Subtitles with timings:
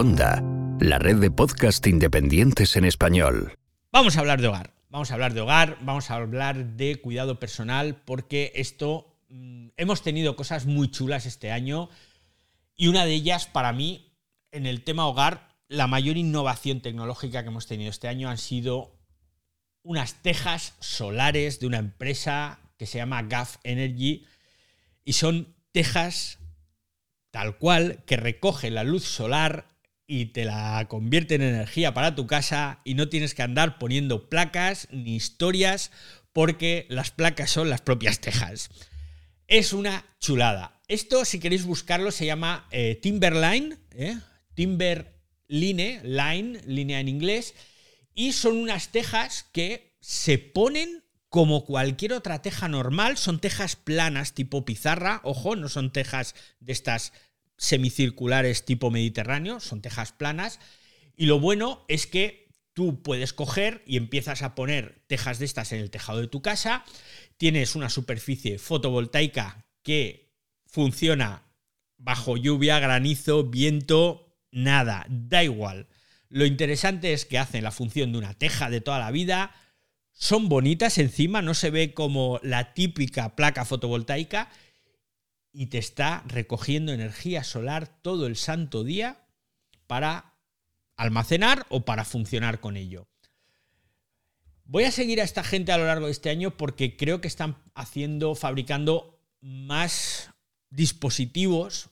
[0.00, 0.44] Onda,
[0.78, 3.58] la red de podcast independientes en español.
[3.90, 4.72] Vamos a hablar de hogar.
[4.90, 10.02] Vamos a hablar de hogar, vamos a hablar de cuidado personal, porque esto mm, hemos
[10.02, 11.90] tenido cosas muy chulas este año
[12.76, 14.14] y una de ellas para mí
[14.52, 18.96] en el tema hogar, la mayor innovación tecnológica que hemos tenido este año han sido
[19.82, 24.26] unas tejas solares de una empresa que se llama GAF Energy
[25.04, 26.38] y son tejas
[27.32, 29.76] tal cual que recoge la luz solar
[30.10, 34.28] y te la convierte en energía para tu casa y no tienes que andar poniendo
[34.30, 35.92] placas ni historias
[36.32, 38.70] porque las placas son las propias tejas.
[39.46, 40.80] Es una chulada.
[40.88, 44.18] Esto, si queréis buscarlo, se llama eh, Timberline, ¿eh?
[44.54, 47.54] Timberline, line, línea en inglés,
[48.14, 54.32] y son unas tejas que se ponen como cualquier otra teja normal, son tejas planas
[54.32, 57.12] tipo pizarra, ojo, no son tejas de estas
[57.58, 60.60] semicirculares tipo mediterráneo, son tejas planas,
[61.16, 65.72] y lo bueno es que tú puedes coger y empiezas a poner tejas de estas
[65.72, 66.84] en el tejado de tu casa,
[67.36, 70.32] tienes una superficie fotovoltaica que
[70.64, 71.42] funciona
[71.96, 75.88] bajo lluvia, granizo, viento, nada, da igual.
[76.28, 79.52] Lo interesante es que hacen la función de una teja de toda la vida,
[80.12, 84.50] son bonitas encima, no se ve como la típica placa fotovoltaica
[85.52, 89.26] y te está recogiendo energía solar todo el santo día
[89.86, 90.34] para
[90.96, 93.08] almacenar o para funcionar con ello.
[94.64, 97.28] Voy a seguir a esta gente a lo largo de este año porque creo que
[97.28, 100.30] están haciendo, fabricando más
[100.68, 101.88] dispositivos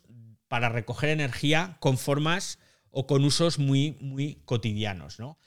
[0.49, 2.59] para recoger energía con formas
[2.91, 5.39] o con usos muy, muy cotidianos, ¿no?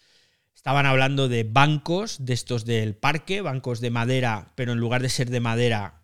[0.55, 5.09] Estaban hablando de bancos, de estos del parque, bancos de madera, pero en lugar de
[5.09, 5.98] ser de madera,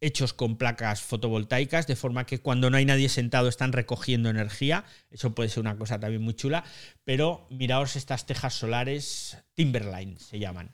[0.00, 4.84] hechos con placas fotovoltaicas, de forma que cuando no hay nadie sentado están recogiendo energía.
[5.10, 6.64] Eso puede ser una cosa también muy chula.
[7.04, 10.72] Pero miraos estas tejas solares, Timberline se llaman,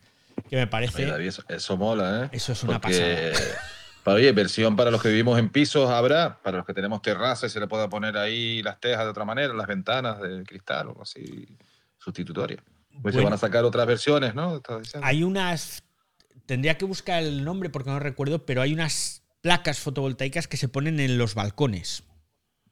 [0.49, 1.09] que me parece...
[1.49, 2.29] eso, mola, ¿eh?
[2.33, 3.33] Eso es una pasada.
[4.07, 7.59] Oye, versión para los que vivimos en pisos habrá, para los que tenemos terrazas se
[7.59, 11.03] le puede poner ahí las tejas de otra manera, las ventanas de cristal o algo
[11.03, 11.57] así,
[11.97, 12.63] sustitutoria.
[13.03, 14.61] Pues se van a sacar otras versiones, ¿no?
[15.03, 15.84] Hay unas.
[16.47, 20.69] Tendría que buscar el nombre porque no recuerdo, pero hay unas placas fotovoltaicas que se
[20.69, 22.05] ponen en los balcones.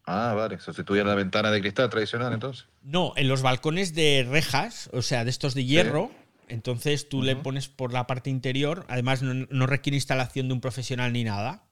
[0.04, 0.58] Ah, vale.
[0.58, 2.66] ¿Sustituyen la ventana de cristal tradicional entonces?
[2.82, 6.10] No, en los balcones de rejas, o sea, de estos de hierro.
[6.48, 8.84] Entonces tú le pones por la parte interior.
[8.88, 11.64] Además, no requiere instalación de un profesional ni nada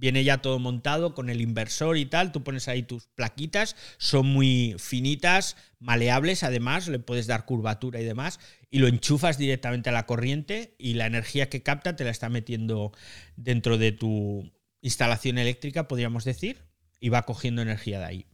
[0.00, 4.26] viene ya todo montado con el inversor y tal, tú pones ahí tus plaquitas, son
[4.26, 8.40] muy finitas, maleables además, le puedes dar curvatura y demás,
[8.70, 12.30] y lo enchufas directamente a la corriente y la energía que capta te la está
[12.30, 12.92] metiendo
[13.36, 14.50] dentro de tu
[14.80, 16.64] instalación eléctrica, podríamos decir,
[16.98, 18.26] y va cogiendo energía de ahí.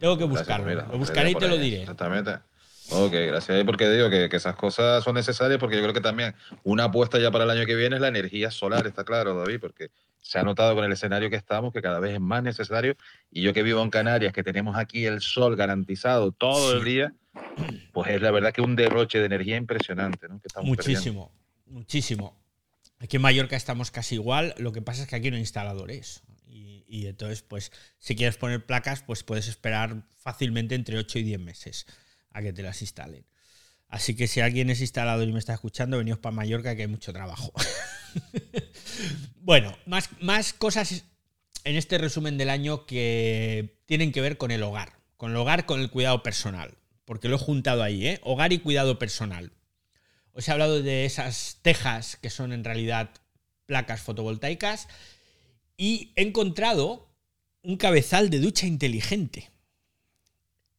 [0.00, 1.82] Tengo que buscarlo, lo buscaré y te lo diré.
[1.82, 2.32] Exactamente.
[2.90, 3.64] Ok, gracias.
[3.64, 7.18] Porque digo que, que, esas cosas son necesarias porque yo creo que también una apuesta
[7.18, 9.90] ya para el año que viene es la energía solar, está claro, David, porque
[10.20, 12.96] se ha notado con el escenario que estamos que cada vez es más necesario.
[13.30, 17.14] Y yo que vivo en Canarias, que tenemos aquí el sol garantizado todo el día,
[17.92, 20.28] pues es la verdad que un derroche de energía impresionante.
[20.28, 20.40] ¿no?
[20.62, 21.32] muchísimo,
[21.66, 22.38] muchísimo.
[23.00, 26.22] Aquí en Mallorca estamos casi igual, lo que pasa es que aquí no hay instaladores.
[26.46, 31.22] Y, y entonces, pues, si quieres poner placas, pues puedes esperar fácilmente entre 8 y
[31.22, 31.86] 10 meses
[32.32, 33.24] a que te las instalen.
[33.88, 36.88] Así que si alguien es instalador y me está escuchando, veníos para Mallorca que hay
[36.88, 37.52] mucho trabajo.
[39.40, 41.04] bueno, más, más cosas
[41.64, 44.98] en este resumen del año que tienen que ver con el hogar.
[45.16, 46.76] Con el hogar, con el cuidado personal.
[47.04, 48.20] Porque lo he juntado ahí, ¿eh?
[48.22, 49.52] Hogar y cuidado personal.
[50.32, 53.10] Os he hablado de esas tejas que son en realidad
[53.66, 54.86] placas fotovoltaicas
[55.76, 57.08] y he encontrado
[57.62, 59.50] un cabezal de ducha inteligente.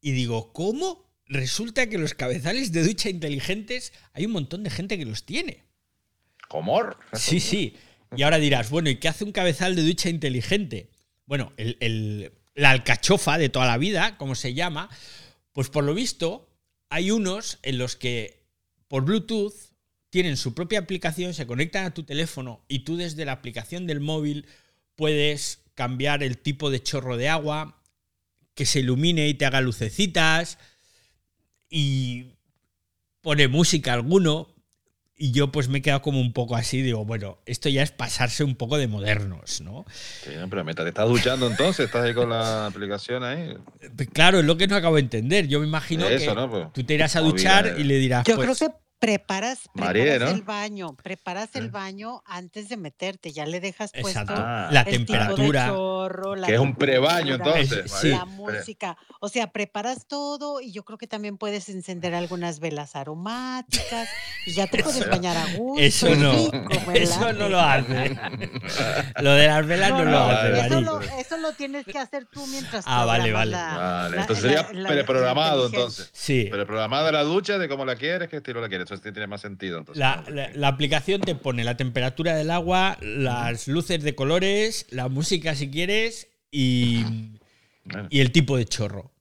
[0.01, 1.08] Y digo, ¿cómo?
[1.29, 5.63] Resulta que los cabezales de ducha inteligentes hay un montón de gente que los tiene.
[6.47, 6.97] Comor.
[7.13, 7.75] Sí, sí.
[8.15, 10.89] Y ahora dirás, bueno, ¿y qué hace un cabezal de ducha inteligente?
[11.27, 11.53] Bueno,
[12.55, 14.89] la alcachofa de toda la vida, como se llama,
[15.53, 16.49] pues por lo visto
[16.89, 18.41] hay unos en los que
[18.87, 19.53] por Bluetooth
[20.09, 23.99] tienen su propia aplicación, se conectan a tu teléfono y tú desde la aplicación del
[23.99, 24.47] móvil
[24.95, 27.83] puedes cambiar el tipo de chorro de agua,
[28.55, 30.57] que se ilumine y te haga lucecitas
[31.69, 32.33] y
[33.21, 34.47] pone música alguno.
[35.21, 37.91] Y yo pues me he quedado como un poco así, digo, bueno, esto ya es
[37.91, 39.85] pasarse un poco de modernos, ¿no?
[39.91, 43.53] Sí, pero te estás duchando entonces, estás ahí con la aplicación ahí.
[44.13, 45.49] Claro, es lo que no acabo de entender.
[45.49, 46.19] Yo me imagino que
[46.49, 48.25] pues, tú te irás a duchar y le dirás.
[48.25, 50.35] Yo creo pues que preparas, María, preparas ¿no?
[50.35, 51.69] el baño, preparas el Eh.
[51.69, 54.33] baño antes de meterte, ya le dejas puesto Exacto.
[54.37, 54.67] Ah.
[54.71, 55.67] la el tipo de temperatura.
[55.69, 57.91] chorro, la Que es un prebaño, temperatura, entonces.
[58.01, 58.09] Sí.
[58.09, 62.95] la música, o sea, preparas todo y yo creo que también puedes encender algunas velas
[62.95, 64.09] aromáticas
[64.45, 65.81] y ya te puedes bañar a gusto.
[65.81, 66.31] Eso es no.
[66.33, 66.51] rico,
[66.93, 68.19] Eso no lo hace.
[69.21, 72.25] Lo de las velas no, No, lo hace, eso lo, eso lo tienes que hacer
[72.25, 73.51] tú mientras Ah, vale, vale.
[73.51, 76.09] la- Vale, entonces la- sería la- preprogramado, entonces.
[76.13, 76.47] Sí.
[76.51, 78.88] Pero programada la ducha de cómo la quieres, qué estilo la quieres.
[78.95, 79.77] Eso tiene más sentido.
[79.79, 80.35] Entonces, La, ¿no?
[80.35, 85.55] la- la aplicación te pone la temperatura del agua, las luces de colores, la música
[85.55, 87.03] si quieres y,
[87.83, 89.11] Bueno, y el tipo de chorro.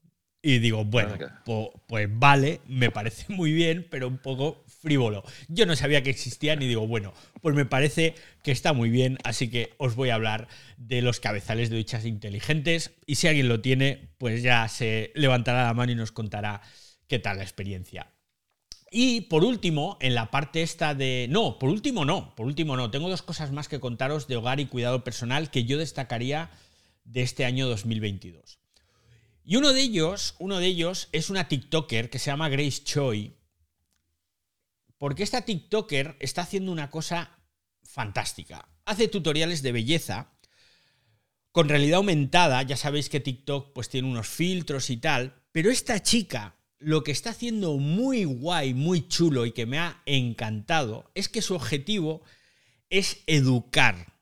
[0.41, 1.11] Y digo, bueno,
[1.45, 5.25] po- pues vale, me parece muy bien, pero un poco frívolo.
[5.49, 7.13] Yo no sabía que existían y digo, bueno,
[7.43, 11.19] pues me parece que está muy bien, así que os voy a hablar de los
[11.19, 15.91] cabezales de duchas inteligentes y si alguien lo tiene, pues ya se levantará la mano
[15.91, 16.63] y nos contará
[17.09, 18.13] qué tal la experiencia.
[18.91, 21.27] Y por último, en la parte esta de...
[21.29, 22.91] No, por último no, por último no.
[22.91, 26.51] Tengo dos cosas más que contaros de hogar y cuidado personal que yo destacaría
[27.05, 28.59] de este año 2022.
[29.45, 33.35] Y uno de ellos, uno de ellos es una TikToker que se llama Grace Choi.
[34.97, 37.39] Porque esta TikToker está haciendo una cosa
[37.83, 38.69] fantástica.
[38.85, 40.33] Hace tutoriales de belleza
[41.53, 42.63] con realidad aumentada.
[42.63, 45.43] Ya sabéis que TikTok pues tiene unos filtros y tal.
[45.53, 50.03] Pero esta chica lo que está haciendo muy guay, muy chulo y que me ha
[50.07, 52.23] encantado es que su objetivo
[52.89, 54.15] es educar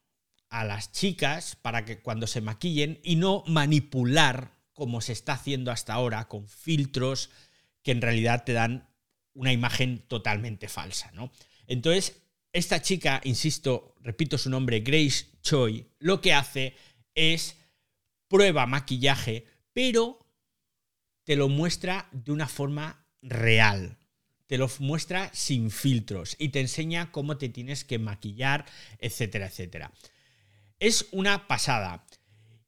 [0.48, 5.70] a las chicas para que cuando se maquillen y no manipular como se está haciendo
[5.70, 7.30] hasta ahora con filtros
[7.82, 8.88] que en realidad te dan
[9.34, 11.30] una imagen totalmente falsa, ¿no?
[11.66, 12.22] Entonces,
[12.52, 16.74] esta chica, insisto, repito su nombre, Grace Choi, lo que hace
[17.14, 17.56] es
[18.28, 20.25] prueba maquillaje, pero
[21.26, 23.98] te lo muestra de una forma real.
[24.46, 28.64] Te lo muestra sin filtros y te enseña cómo te tienes que maquillar,
[29.00, 29.92] etcétera, etcétera.
[30.78, 32.06] Es una pasada.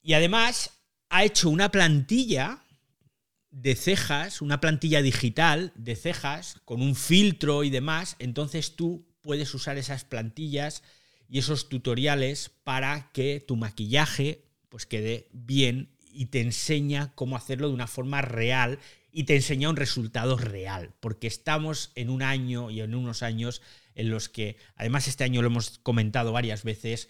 [0.03, 0.73] Y además
[1.09, 2.65] ha hecho una plantilla
[3.51, 8.17] de cejas, una plantilla digital de cejas con un filtro y demás.
[8.19, 10.83] Entonces tú puedes usar esas plantillas
[11.29, 17.69] y esos tutoriales para que tu maquillaje pues quede bien y te enseña cómo hacerlo
[17.69, 18.81] de una forma real
[19.13, 23.63] y te enseña un resultado real, porque estamos en un año y en unos años
[23.95, 27.09] en los que, además este año lo hemos comentado varias veces,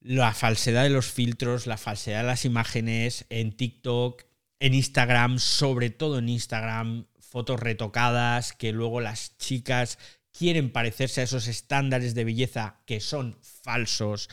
[0.00, 4.22] la falsedad de los filtros, la falsedad de las imágenes en TikTok,
[4.58, 9.98] en Instagram, sobre todo en Instagram, fotos retocadas que luego las chicas
[10.32, 14.30] quieren parecerse a esos estándares de belleza que son falsos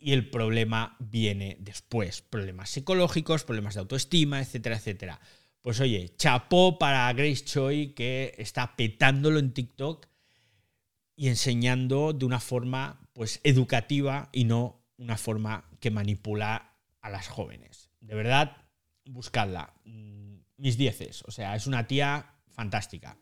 [0.00, 2.22] y el problema viene después.
[2.22, 5.20] Problemas psicológicos, problemas de autoestima, etcétera, etcétera.
[5.60, 10.06] Pues oye, chapó para Grace Choi que está petándolo en TikTok
[11.14, 17.28] y enseñando de una forma pues educativa y no una forma que manipula a las
[17.28, 17.90] jóvenes.
[18.00, 18.56] De verdad,
[19.04, 19.74] buscadla.
[19.84, 21.22] Mm, Mis dieces.
[21.26, 23.18] O sea, es una tía fantástica.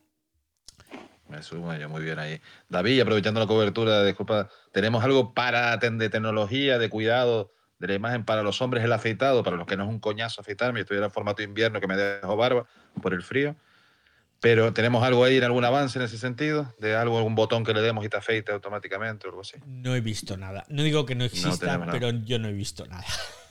[1.29, 2.41] Me sumo yo muy bien ahí.
[2.69, 8.25] David, aprovechando la cobertura, disculpa, tenemos algo para de tecnología, de cuidado de la imagen
[8.25, 10.99] para los hombres, el afeitado, para los que no es un coñazo afeitarme, yo estoy
[10.99, 12.67] en formato invierno que me dejo barba
[13.01, 13.57] por el frío.
[14.41, 17.81] Pero tenemos algo ahí algún avance en ese sentido, de algo, algún botón que le
[17.81, 19.57] demos y te afeite automáticamente o algo así.
[19.67, 20.65] No he visto nada.
[20.69, 21.93] No digo que no exista, nada.
[21.93, 23.05] pero yo no he visto nada.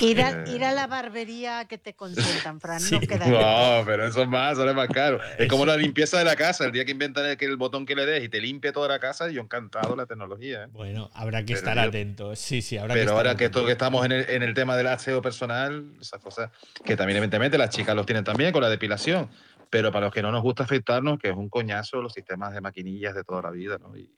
[0.00, 2.94] Ir a, ir a la barbería que te consientan, Fran, Sí.
[2.94, 5.20] no queda No, pero eso es más, sale más caro.
[5.38, 6.64] Es como la limpieza de la casa.
[6.64, 8.88] El día que inventan el, que el botón que le des y te limpie toda
[8.88, 10.64] la casa, yo encantado la tecnología.
[10.64, 10.68] ¿eh?
[10.72, 12.38] Bueno, habrá que Pero estar yo- atentos.
[12.38, 14.54] Sí, sí, habrá que Pero estar ahora que, esto, que estamos en el, en el
[14.54, 16.50] tema del aseo personal, esas cosas
[16.84, 19.30] que también evidentemente las chicas los tienen también con la depilación.
[19.70, 22.60] Pero para los que no nos gusta afeitarnos, que es un coñazo los sistemas de
[22.60, 23.96] maquinillas de toda la vida, ¿no?
[23.96, 24.08] Y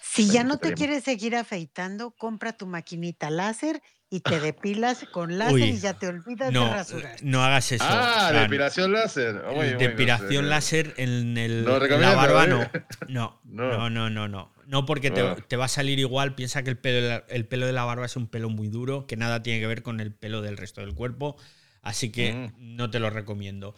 [0.00, 3.80] Si ya no te quieres seguir afeitando, compra tu maquinita láser
[4.16, 7.16] y te depilas con láser Uy, y ya te olvidas de No, rasurar.
[7.22, 7.84] no hagas eso.
[7.86, 8.42] ah, Fran.
[8.44, 9.34] depilación láser.
[9.34, 10.50] No depilación sé.
[10.50, 12.48] láser en, el, No la barba ¿eh?
[13.08, 13.40] no.
[13.44, 13.90] No, No.
[13.90, 14.86] no, no, no, no.
[14.86, 16.34] Porque te, te va a salir igual.
[16.34, 18.68] Piensa que el pelo, de la- el pelo de la barba es un pelo muy
[18.68, 21.36] duro, que nada tiene que ver con el pelo del resto del cuerpo.
[21.82, 22.76] Así que Mm.
[22.76, 23.74] no te lo recomiendo.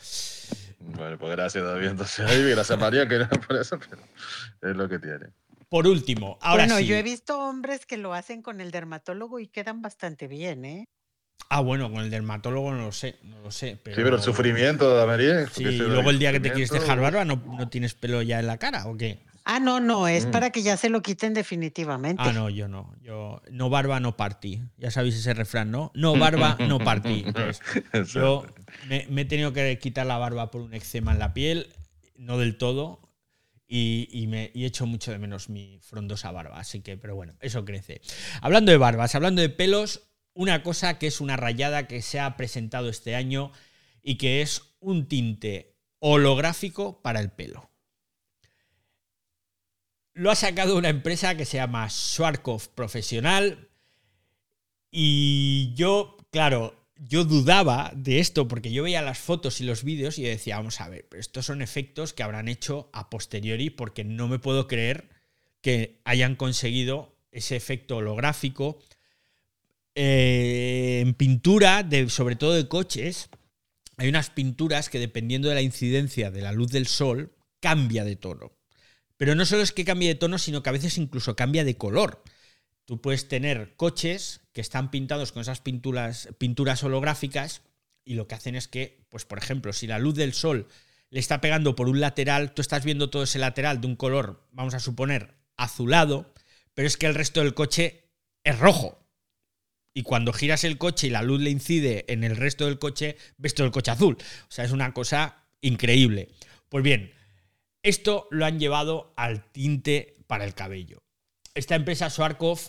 [0.78, 1.88] Bueno, pues gracias, David.
[1.88, 4.02] Entonces, gracias, María, que no es por eso, pero
[4.70, 5.26] es lo que tiene.
[5.68, 6.86] Por último, ahora bueno, sí.
[6.86, 10.84] yo he visto hombres que lo hacen con el dermatólogo y quedan bastante bien, ¿eh?
[11.48, 13.78] Ah, bueno, con el dermatólogo no lo sé, no lo sé.
[13.82, 13.96] Pero...
[13.96, 15.46] Sí, pero el sufrimiento de María.
[15.48, 18.40] Sí, y luego el día que te quieres dejar barba, ¿no, no tienes pelo ya
[18.40, 19.24] en la cara o qué?
[19.44, 20.30] Ah, no, no, es Mm.
[20.32, 22.20] para que ya se lo quiten definitivamente.
[22.24, 22.92] Ah, no, yo no.
[23.00, 24.60] Yo no barba, no partí.
[24.76, 25.92] Ya sabéis ese refrán, ¿no?
[25.94, 27.24] No barba, no partí.
[27.32, 27.60] Pues,
[28.12, 28.44] yo
[28.88, 31.68] me, me he tenido que quitar la barba por un eczema en la piel,
[32.16, 32.98] no del todo.
[33.66, 36.58] Y, y me echo mucho de menos mi frondosa barba.
[36.58, 38.00] Así que, pero bueno, eso crece.
[38.40, 42.36] Hablando de barbas, hablando de pelos, una cosa que es una rayada que se ha
[42.36, 43.52] presentado este año
[44.02, 47.70] y que es un tinte holográfico para el pelo.
[50.12, 53.70] Lo ha sacado una empresa que se llama Schwarzkopf Profesional
[54.90, 60.18] y yo, claro, yo dudaba de esto porque yo veía las fotos y los vídeos
[60.18, 64.04] y decía, vamos a ver, pero estos son efectos que habrán hecho a posteriori porque
[64.04, 65.08] no me puedo creer
[65.60, 68.78] que hayan conseguido ese efecto holográfico
[69.94, 73.28] eh, en pintura, de, sobre todo de coches.
[73.96, 78.16] Hay unas pinturas que dependiendo de la incidencia de la luz del sol cambia de
[78.16, 78.52] tono.
[79.16, 81.76] Pero no solo es que cambie de tono, sino que a veces incluso cambia de
[81.76, 82.22] color.
[82.84, 87.60] Tú puedes tener coches que están pintados con esas pinturas, pinturas holográficas
[88.06, 90.66] y lo que hacen es que, pues por ejemplo, si la luz del sol
[91.10, 94.48] le está pegando por un lateral, tú estás viendo todo ese lateral de un color,
[94.52, 96.32] vamos a suponer, azulado,
[96.72, 98.08] pero es que el resto del coche
[98.44, 99.06] es rojo.
[99.92, 103.18] Y cuando giras el coche y la luz le incide en el resto del coche,
[103.36, 104.16] ves todo el coche azul.
[104.48, 106.30] O sea, es una cosa increíble.
[106.70, 107.12] Pues bien,
[107.82, 111.02] esto lo han llevado al tinte para el cabello
[111.56, 112.60] esta empresa Swarkov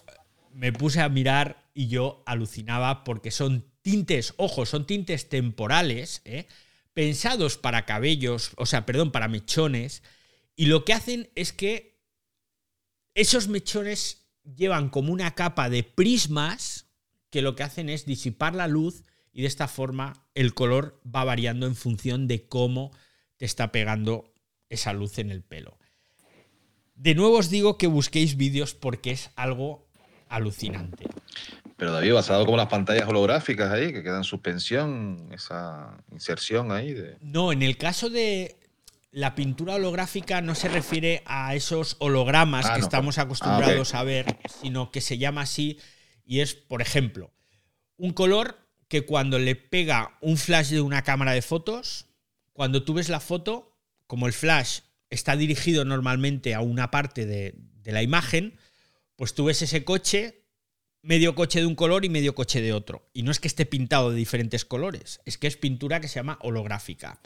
[0.53, 6.47] me puse a mirar y yo alucinaba porque son tintes, ojo, son tintes temporales, ¿eh?
[6.95, 10.01] pensados para cabellos, o sea, perdón, para mechones,
[10.55, 12.01] y lo que hacen es que
[13.13, 16.87] esos mechones llevan como una capa de prismas
[17.29, 21.25] que lo que hacen es disipar la luz y de esta forma el color va
[21.25, 22.91] variando en función de cómo
[23.37, 24.33] te está pegando
[24.69, 25.77] esa luz en el pelo.
[26.95, 29.87] De nuevo os digo que busquéis vídeos porque es algo
[30.27, 31.05] alucinante.
[31.77, 36.93] Pero David, basado como las pantallas holográficas ahí, que quedan en suspensión, esa inserción ahí.
[36.93, 37.17] De...
[37.21, 38.57] No, en el caso de
[39.11, 43.93] la pintura holográfica no se refiere a esos hologramas Ah, que no, estamos ah, acostumbrados
[43.93, 44.25] a ver,
[44.61, 45.79] sino que se llama así
[46.25, 47.31] y es, por ejemplo,
[47.95, 48.57] un color
[48.87, 52.07] que cuando le pega un flash de una cámara de fotos,
[52.53, 54.79] cuando tú ves la foto, como el flash
[55.09, 58.57] está dirigido normalmente a una parte de, de la imagen,
[59.15, 60.46] pues tú ves ese coche,
[61.07, 63.07] medio coche de un color y medio coche de otro.
[63.13, 66.15] Y no es que esté pintado de diferentes colores, es que es pintura que se
[66.15, 67.19] llama holográfica.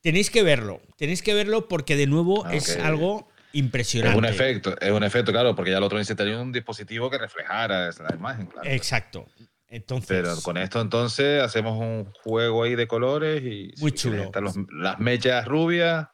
[0.00, 4.18] Tenéis que verlo, tenéis que verlo porque de nuevo Ah, es algo Es impresionante.
[4.18, 7.88] un efecto, es un efecto, claro, porque ya el otro necesitaría un dispositivo que reflejara
[7.88, 8.68] esa- la imagen, claro.
[8.68, 9.26] Exacto.
[9.68, 14.30] Entonces, Pero con esto entonces hacemos un juego ahí de colores y Muy si chulo.
[14.40, 16.08] los- las mechas rubias,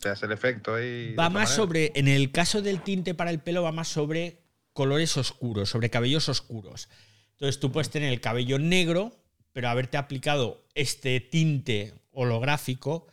[0.00, 1.14] se hace el efecto ahí.
[1.14, 1.54] va más manera.
[1.54, 4.43] sobre, en el caso del tinte para el pelo, va más sobre
[4.74, 6.90] colores oscuros, sobre cabellos oscuros.
[7.32, 9.16] Entonces tú puedes tener el cabello negro,
[9.52, 13.06] pero haberte aplicado este tinte holográfico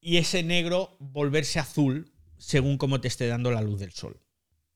[0.00, 4.21] y ese negro volverse azul según cómo te esté dando la luz del sol.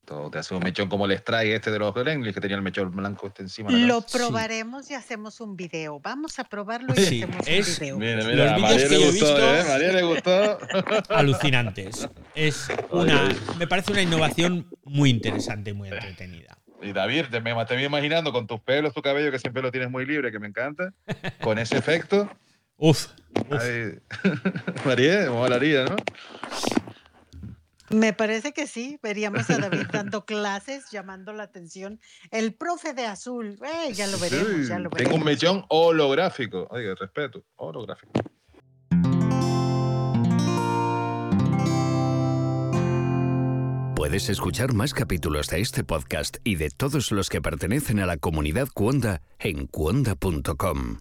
[0.07, 2.61] Todo, te hace un mechón como el strike este de los Gremlins, que tenía el
[2.63, 3.69] mechón blanco este encima.
[3.69, 5.99] la Lo probaremos y hacemos un video.
[5.99, 7.97] Vamos a probarlo y Sí, hacemos es- un video.
[7.99, 9.63] Mira, Los mira, a vídeos María que le gustó, visto- ¿eh?
[9.67, 10.57] María le gustó.
[11.09, 12.07] Alucinantes.
[12.35, 16.57] Es una, me parece una innovación muy interesante y muy entretenida.
[16.81, 19.71] Y David, te me te voy imaginando con tus pelos, tu cabello, que siempre lo
[19.71, 20.93] tienes muy libre, que me encanta,
[21.41, 22.29] con ese efecto.
[22.77, 23.07] Uf,
[23.49, 23.63] uf.
[24.85, 25.95] María, molaría, ¿no?
[27.89, 28.99] Me parece que sí.
[29.01, 31.99] Veríamos a David dando clases, llamando la atención.
[32.31, 33.57] El profe de azul.
[33.63, 35.25] Eh, ya lo veremos, ya lo Sí, Tengo un veremos.
[35.25, 36.67] mechón holográfico.
[36.69, 38.11] Oiga, respeto, holográfico.
[43.95, 48.17] Puedes escuchar más capítulos de este podcast y de todos los que pertenecen a la
[48.17, 50.99] comunidad Cuonda en cuonda.com.